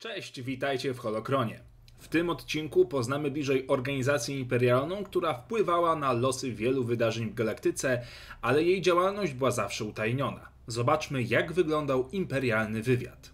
[0.00, 1.60] Cześć, witajcie w Holokronie.
[1.98, 8.02] W tym odcinku poznamy bliżej organizację imperialną, która wpływała na losy wielu wydarzeń w galaktyce,
[8.42, 10.48] ale jej działalność była zawsze utajniona.
[10.66, 13.30] Zobaczmy, jak wyglądał imperialny wywiad.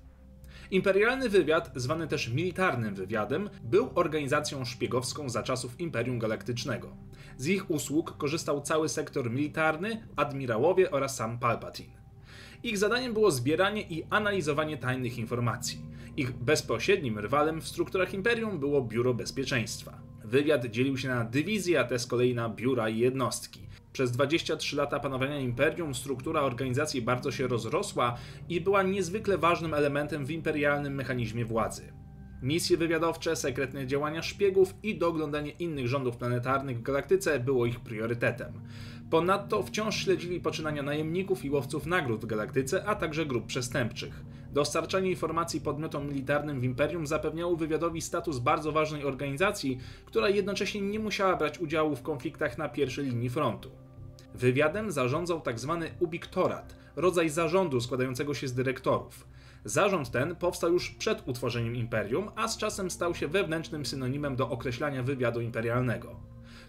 [0.71, 6.97] Imperialny wywiad, zwany też militarnym wywiadem, był organizacją szpiegowską za czasów Imperium Galaktycznego.
[7.37, 11.97] Z ich usług korzystał cały sektor militarny, admirałowie oraz sam Palpatine.
[12.63, 15.96] Ich zadaniem było zbieranie i analizowanie tajnych informacji.
[16.19, 19.99] Ich bezpośrednim rywalem w strukturach imperium było Biuro Bezpieczeństwa.
[20.25, 23.61] Wywiad dzielił się na dywizje, a te z kolei na biura i jednostki.
[23.93, 28.17] Przez 23 lata panowania imperium struktura organizacji bardzo się rozrosła
[28.49, 31.93] i była niezwykle ważnym elementem w imperialnym mechanizmie władzy.
[32.43, 38.53] Misje wywiadowcze, sekretne działania szpiegów i doglądanie innych rządów planetarnych w galaktyce było ich priorytetem.
[39.11, 44.25] Ponadto wciąż śledzili poczynania najemników i łowców nagród w galaktyce, a także grup przestępczych.
[44.53, 50.99] Dostarczanie informacji podmiotom militarnym w imperium zapewniało wywiadowi status bardzo ważnej organizacji, która jednocześnie nie
[50.99, 53.71] musiała brać udziału w konfliktach na pierwszej linii frontu.
[54.35, 55.79] Wywiadem zarządzał tzw.
[55.81, 59.27] Tak ubiktorat, rodzaj zarządu składającego się z dyrektorów.
[59.65, 64.51] Zarząd ten powstał już przed utworzeniem imperium, a z czasem stał się wewnętrznym synonimem do
[64.51, 66.17] określania wywiadu imperialnego.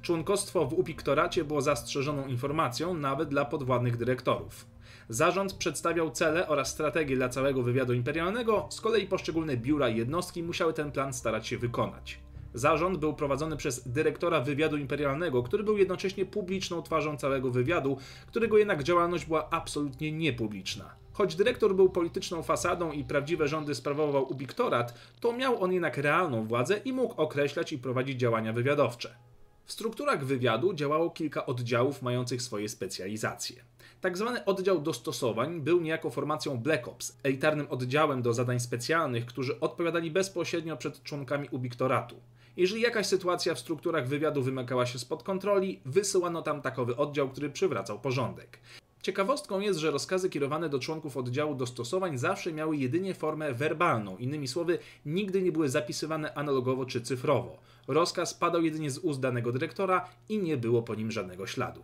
[0.02, 4.77] Członkostwo w ubiktoracie było zastrzeżoną informacją nawet dla podwładnych dyrektorów.
[5.10, 10.44] Zarząd przedstawiał cele oraz strategie dla całego wywiadu imperialnego, z kolei poszczególne biura i jednostki
[10.44, 12.20] musiały ten plan starać się wykonać.
[12.54, 18.58] Zarząd był prowadzony przez dyrektora wywiadu imperialnego, który był jednocześnie publiczną twarzą całego wywiadu, którego
[18.58, 20.96] jednak działalność była absolutnie niepubliczna.
[21.14, 26.48] Choć dyrektor był polityczną fasadą i prawdziwe rządy sprawował ubiktorat, to miał on jednak realną
[26.48, 29.27] władzę i mógł określać i prowadzić działania wywiadowcze.
[29.68, 33.64] W strukturach wywiadu działało kilka oddziałów mających swoje specjalizacje.
[34.02, 39.60] Tak zwany oddział dostosowań był niejako formacją Black Ops, elitarnym oddziałem do zadań specjalnych, którzy
[39.60, 42.16] odpowiadali bezpośrednio przed członkami ubiktoratu.
[42.58, 47.50] Jeżeli jakaś sytuacja w strukturach wywiadu wymykała się spod kontroli, wysyłano tam takowy oddział, który
[47.50, 48.60] przywracał porządek.
[49.02, 54.48] Ciekawostką jest, że rozkazy kierowane do członków oddziału dostosowań zawsze miały jedynie formę werbalną, innymi
[54.48, 57.60] słowy, nigdy nie były zapisywane analogowo czy cyfrowo.
[57.88, 61.84] Rozkaz padał jedynie z ust danego dyrektora i nie było po nim żadnego śladu.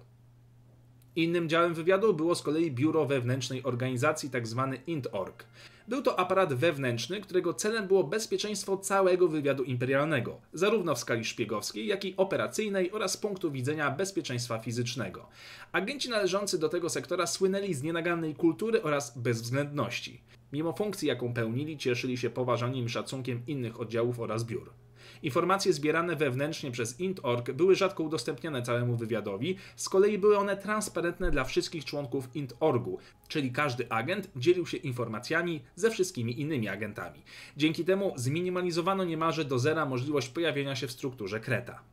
[1.15, 4.67] Innym działem wywiadu było z kolei Biuro Wewnętrznej Organizacji, tzw.
[4.71, 5.45] Tak INT.org.
[5.87, 11.87] Był to aparat wewnętrzny, którego celem było bezpieczeństwo całego wywiadu imperialnego, zarówno w skali szpiegowskiej,
[11.87, 15.27] jak i operacyjnej oraz z punktu widzenia bezpieczeństwa fizycznego.
[15.71, 20.21] Agenci należący do tego sektora słynęli z nienagannej kultury oraz bezwzględności.
[20.53, 24.82] Mimo funkcji, jaką pełnili, cieszyli się poważaniem i szacunkiem innych oddziałów oraz biur.
[25.23, 31.31] Informacje zbierane wewnętrznie przez int.org były rzadko udostępniane całemu wywiadowi, z kolei były one transparentne
[31.31, 32.97] dla wszystkich członków int.orgu,
[33.27, 37.23] czyli każdy agent dzielił się informacjami ze wszystkimi innymi agentami.
[37.57, 41.92] Dzięki temu zminimalizowano niemalże do zera możliwość pojawienia się w strukturze kreta.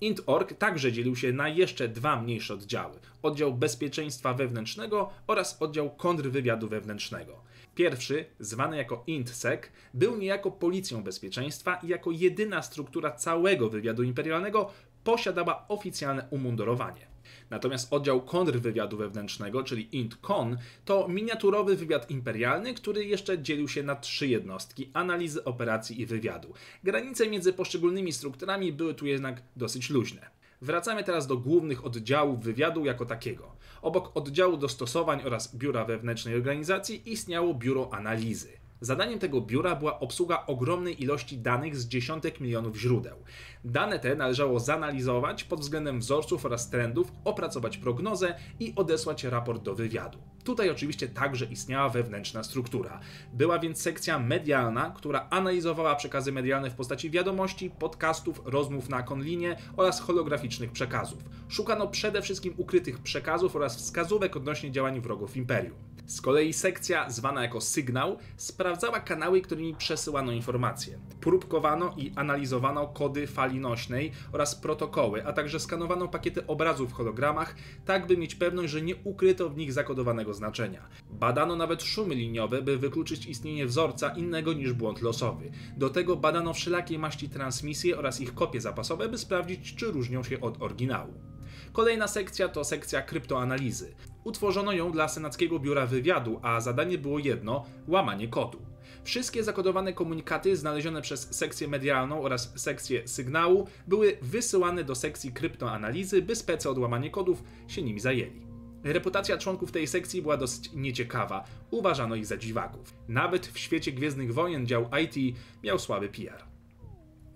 [0.00, 6.68] Int.org także dzielił się na jeszcze dwa mniejsze oddziały: oddział bezpieczeństwa wewnętrznego oraz oddział kontrwywiadu
[6.68, 7.40] wewnętrznego.
[7.74, 9.60] Pierwszy, zwany jako INTSEC,
[9.94, 14.70] był niejako policją bezpieczeństwa i jako jedyna struktura całego wywiadu imperialnego
[15.04, 17.06] posiadała oficjalne umundurowanie.
[17.50, 23.96] Natomiast oddział kontrwywiadu wewnętrznego, czyli INT-CON, to miniaturowy wywiad imperialny, który jeszcze dzielił się na
[23.96, 26.54] trzy jednostki analizy, operacji i wywiadu.
[26.84, 30.30] Granice między poszczególnymi strukturami były tu jednak dosyć luźne.
[30.62, 33.52] Wracamy teraz do głównych oddziałów wywiadu jako takiego.
[33.82, 38.67] Obok oddziału dostosowań oraz biura wewnętrznej organizacji istniało biuro analizy.
[38.80, 43.16] Zadaniem tego biura była obsługa ogromnej ilości danych z dziesiątek milionów źródeł.
[43.64, 49.74] Dane te należało zanalizować pod względem wzorców oraz trendów, opracować prognozę i odesłać raport do
[49.74, 50.18] wywiadu.
[50.44, 53.00] Tutaj oczywiście także istniała wewnętrzna struktura.
[53.32, 59.56] Była więc sekcja medialna, która analizowała przekazy medialne w postaci wiadomości, podcastów, rozmów na konlinie
[59.76, 61.24] oraz holograficznych przekazów.
[61.48, 65.76] Szukano przede wszystkim ukrytych przekazów oraz wskazówek odnośnie działań wrogów imperium.
[66.06, 68.67] Z kolei sekcja, zwana jako sygnał, sprawdzała
[69.04, 70.98] kanały, którymi przesyłano informacje.
[71.20, 77.54] Próbkowano i analizowano kody fali nośnej oraz protokoły, a także skanowano pakiety obrazów w hologramach,
[77.84, 80.88] tak by mieć pewność, że nie ukryto w nich zakodowanego znaczenia.
[81.10, 85.50] Badano nawet szumy liniowe, by wykluczyć istnienie wzorca innego niż błąd losowy.
[85.76, 90.40] Do tego badano wszelakie maści transmisje oraz ich kopie zapasowe, by sprawdzić, czy różnią się
[90.40, 91.27] od oryginału.
[91.72, 93.94] Kolejna sekcja to sekcja kryptoanalizy.
[94.24, 98.58] Utworzono ją dla Senackiego Biura Wywiadu, a zadanie było jedno łamanie kodu.
[99.04, 106.22] Wszystkie zakodowane komunikaty znalezione przez sekcję medialną oraz sekcję sygnału były wysyłane do sekcji kryptoanalizy,
[106.22, 108.46] by spece od łamania kodów się nimi zajęli.
[108.84, 112.94] Reputacja członków tej sekcji była dosyć nieciekawa, uważano ich za dziwaków.
[113.08, 116.44] Nawet w świecie Gwiezdnych Wojen dział IT miał słaby PR.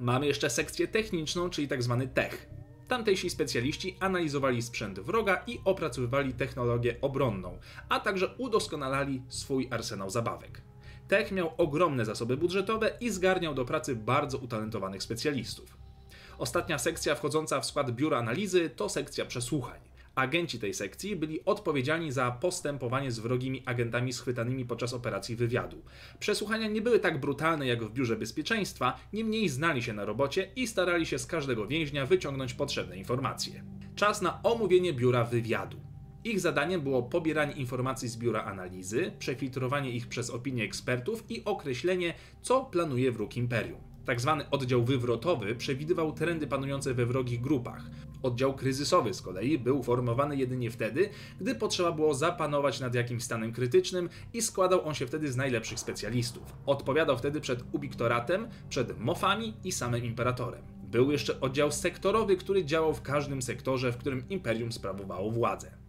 [0.00, 1.96] Mamy jeszcze sekcję techniczną, czyli tzw.
[2.00, 2.51] Tak tech.
[2.92, 7.58] Tamtejsi specjaliści analizowali sprzęt wroga i opracowywali technologię obronną,
[7.88, 10.62] a także udoskonalali swój arsenał zabawek.
[11.08, 15.76] Tech miał ogromne zasoby budżetowe i zgarniał do pracy bardzo utalentowanych specjalistów.
[16.38, 19.80] Ostatnia sekcja wchodząca w skład biura analizy to sekcja przesłuchań.
[20.14, 25.82] Agenci tej sekcji byli odpowiedzialni za postępowanie z wrogimi agentami schwytanymi podczas operacji wywiadu.
[26.18, 30.66] Przesłuchania nie były tak brutalne jak w biurze bezpieczeństwa, niemniej znali się na robocie i
[30.66, 33.64] starali się z każdego więźnia wyciągnąć potrzebne informacje.
[33.94, 35.80] Czas na omówienie biura wywiadu.
[36.24, 42.14] Ich zadaniem było pobieranie informacji z biura analizy, przefiltrowanie ich przez opinie ekspertów i określenie,
[42.42, 43.91] co planuje wróg imperium.
[44.04, 47.82] Tak zwany oddział wywrotowy przewidywał trendy panujące we wrogich grupach.
[48.22, 51.08] Oddział kryzysowy z kolei był formowany jedynie wtedy,
[51.40, 55.80] gdy potrzeba było zapanować nad jakimś stanem krytycznym i składał on się wtedy z najlepszych
[55.80, 56.42] specjalistów.
[56.66, 60.62] Odpowiadał wtedy przed ubiktoratem, przed mofami i samym imperatorem.
[60.82, 65.81] Był jeszcze oddział sektorowy, który działał w każdym sektorze, w którym imperium sprawowało władzę.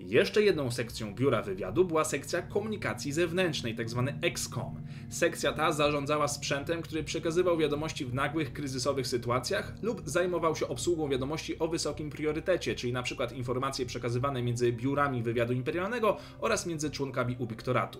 [0.00, 4.02] Jeszcze jedną sekcją biura wywiadu była sekcja komunikacji zewnętrznej, tzw.
[4.06, 4.74] Tak EXCOM.
[5.08, 11.08] Sekcja ta zarządzała sprzętem, który przekazywał wiadomości w nagłych, kryzysowych sytuacjach lub zajmował się obsługą
[11.08, 13.28] wiadomości o wysokim priorytecie, czyli np.
[13.34, 17.98] informacje przekazywane między biurami wywiadu imperialnego oraz między członkami ubiktoratu.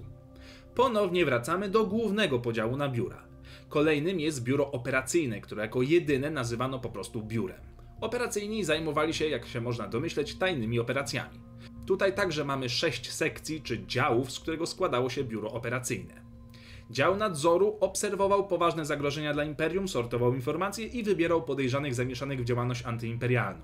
[0.74, 3.24] Ponownie wracamy do głównego podziału na biura.
[3.68, 7.60] Kolejnym jest biuro operacyjne, które jako jedyne nazywano po prostu biurem.
[8.00, 11.48] Operacyjni zajmowali się, jak się można domyśleć, tajnymi operacjami.
[11.88, 16.14] Tutaj także mamy sześć sekcji czy działów, z którego składało się biuro operacyjne.
[16.90, 22.84] Dział nadzoru obserwował poważne zagrożenia dla imperium, sortował informacje i wybierał podejrzanych zamieszanych w działalność
[22.84, 23.62] antyimperialną.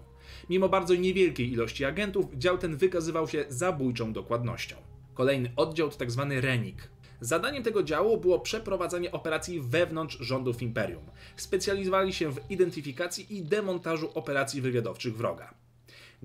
[0.50, 4.76] Mimo bardzo niewielkiej ilości agentów, dział ten wykazywał się zabójczą dokładnością.
[5.14, 6.26] Kolejny oddział to tzw.
[6.30, 6.88] Tak RENIK.
[7.20, 11.04] Zadaniem tego działu było przeprowadzenie operacji wewnątrz rządów imperium.
[11.36, 15.63] Specjalizowali się w identyfikacji i demontażu operacji wywiadowczych wroga.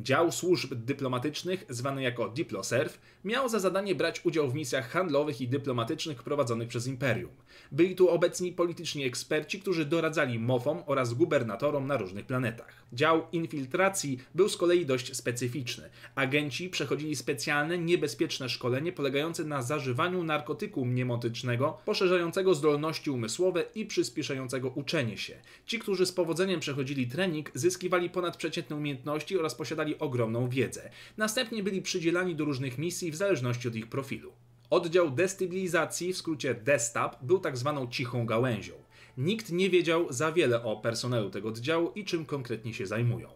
[0.01, 2.93] Dział służb dyplomatycznych, zwany jako Diploserv,
[3.23, 7.31] miał za zadanie brać udział w misjach handlowych i dyplomatycznych prowadzonych przez imperium.
[7.71, 12.83] Byli tu obecni polityczni eksperci, którzy doradzali mofom oraz gubernatorom na różnych planetach.
[12.93, 15.89] Dział infiltracji był z kolei dość specyficzny.
[16.15, 24.69] Agenci przechodzili specjalne, niebezpieczne szkolenie polegające na zażywaniu narkotyku mnemotycznego, poszerzającego zdolności umysłowe i przyspieszającego
[24.69, 25.33] uczenie się.
[25.65, 30.89] Ci, którzy z powodzeniem przechodzili trening, zyskiwali ponadprzeciętne umiejętności oraz posiadali ogromną wiedzę.
[31.17, 34.31] Następnie byli przydzielani do różnych misji w zależności od ich profilu.
[34.69, 38.73] Oddział destabilizacji, w skrócie Destab, był tak zwaną cichą gałęzią.
[39.17, 43.29] Nikt nie wiedział za wiele o personelu tego oddziału i czym konkretnie się zajmują.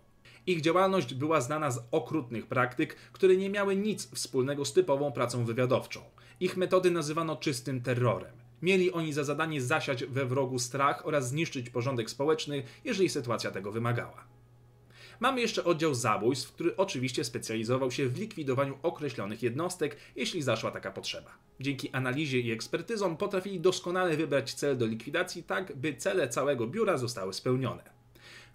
[0.47, 5.45] Ich działalność była znana z okrutnych praktyk, które nie miały nic wspólnego z typową pracą
[5.45, 6.01] wywiadowczą.
[6.39, 8.31] Ich metody nazywano czystym terrorem.
[8.61, 13.71] Mieli oni za zadanie zasiać we wrogu strach oraz zniszczyć porządek społeczny, jeżeli sytuacja tego
[13.71, 14.32] wymagała.
[15.19, 20.92] Mamy jeszcze oddział zabójstw, który oczywiście specjalizował się w likwidowaniu określonych jednostek, jeśli zaszła taka
[20.92, 21.31] potrzeba.
[21.60, 26.98] Dzięki analizie i ekspertyzom potrafili doskonale wybrać cel do likwidacji, tak by cele całego biura
[26.98, 27.83] zostały spełnione.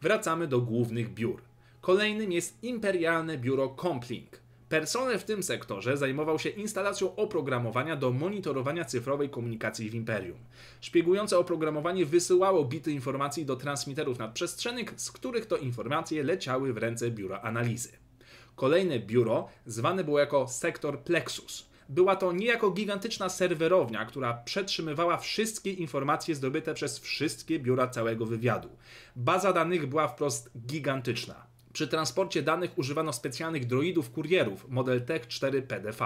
[0.03, 1.43] Wracamy do głównych biur.
[1.81, 4.48] Kolejnym jest Imperialne Biuro Complink.
[4.69, 10.39] Personel w tym sektorze zajmował się instalacją oprogramowania do monitorowania cyfrowej komunikacji w imperium.
[10.81, 17.11] Szpiegujące oprogramowanie wysyłało bity informacji do transmiterów nadprzestrzennych, z których to informacje leciały w ręce
[17.11, 17.89] biura analizy.
[18.57, 21.69] Kolejne biuro zwane było jako sektor Plexus.
[21.89, 28.69] Była to niejako gigantyczna serwerownia, która przetrzymywała wszystkie informacje zdobyte przez wszystkie biura całego wywiadu.
[29.17, 31.48] Baza danych była wprost gigantyczna.
[31.79, 36.05] Przy transporcie danych używano specjalnych droidów kurierów model Tech 4 PDV.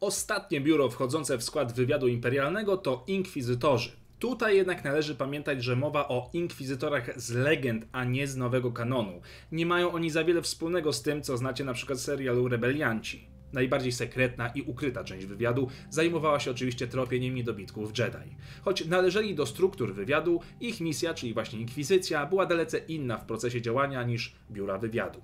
[0.00, 3.90] Ostatnie biuro wchodzące w skład wywiadu imperialnego to inkwizytorzy.
[4.18, 9.20] Tutaj jednak należy pamiętać, że mowa o inkwizytorach z legend, a nie z nowego kanonu.
[9.52, 13.28] Nie mają oni za wiele wspólnego z tym, co znacie na przykład serialu Rebelianci.
[13.52, 18.36] Najbardziej sekretna i ukryta część wywiadu zajmowała się oczywiście tropieniem niedobitków Jedi.
[18.62, 23.62] Choć należeli do struktur wywiadu, ich misja, czyli właśnie inkwizycja, była dalece inna w procesie
[23.62, 25.20] działania niż biura wywiadu.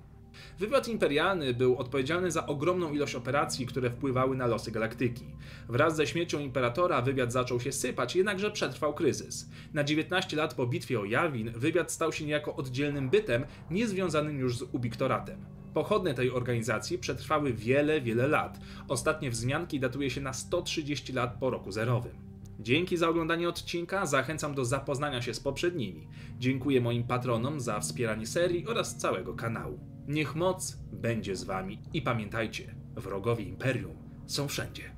[0.59, 5.25] Wywiad imperialny był odpowiedzialny za ogromną ilość operacji, które wpływały na losy galaktyki.
[5.69, 9.49] Wraz ze śmiercią imperatora wywiad zaczął się sypać, jednakże przetrwał kryzys.
[9.73, 14.57] Na 19 lat po bitwie o Yavin wywiad stał się niejako oddzielnym bytem, niezwiązanym już
[14.57, 15.56] z ubiktoratem.
[15.77, 18.59] Pochodne tej organizacji przetrwały wiele, wiele lat.
[18.87, 22.15] Ostatnie wzmianki datuje się na 130 lat po roku zerowym.
[22.59, 26.07] Dzięki za oglądanie odcinka, zachęcam do zapoznania się z poprzednimi.
[26.39, 29.79] Dziękuję moim patronom za wspieranie serii oraz całego kanału.
[30.07, 33.95] Niech moc będzie z wami i pamiętajcie, Wrogowie Imperium
[34.27, 34.96] są wszędzie.